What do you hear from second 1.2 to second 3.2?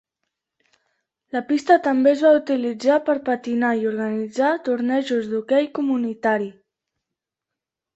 La pista també es va utilitzar per